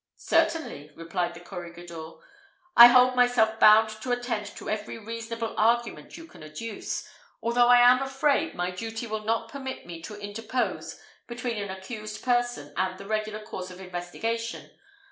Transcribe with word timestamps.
"Certainly," 0.17 0.89
replied 0.95 1.35
the 1.35 1.39
corregidor. 1.39 2.13
"I 2.75 2.87
hold 2.87 3.15
myself 3.15 3.59
bound 3.59 3.89
to 4.01 4.11
attend 4.11 4.47
to 4.55 4.67
every 4.67 4.97
reasonable 4.97 5.53
argument 5.55 6.17
you 6.17 6.25
can 6.25 6.41
adduce, 6.41 7.07
although 7.39 7.67
I 7.67 7.81
am 7.81 8.01
afraid 8.01 8.55
my 8.55 8.71
duty 8.71 9.05
will 9.05 9.23
not 9.23 9.51
permit 9.51 9.85
me 9.85 10.01
to 10.01 10.15
interpose 10.19 10.99
between 11.27 11.61
an 11.61 11.69
accused 11.69 12.23
person 12.23 12.73
and 12.75 12.97
the 12.97 13.05
regular 13.05 13.41
course 13.45 13.69
of 13.69 13.79
investigation. 13.79 14.71